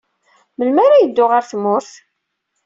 Melmi 0.57 0.81
ara 0.85 1.01
yeddu 1.01 1.25
ɣer 1.27 1.43
tmurt? 1.51 1.91